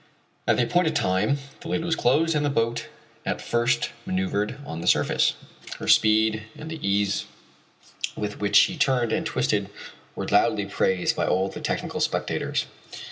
[0.47, 2.87] At the appointed time the lid was closed and the boat
[3.23, 5.35] at first manoeuvred on the surface.
[5.77, 7.25] Her speed and the ease
[8.17, 9.69] with which she turned and twisted
[10.15, 12.65] were loudly praised by all the technical spectators.